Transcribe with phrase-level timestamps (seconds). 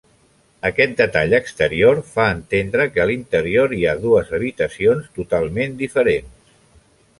[0.69, 6.53] Aquest detall exterior fa entendre que a l'interior hi ha dues habitacions totalment diferents.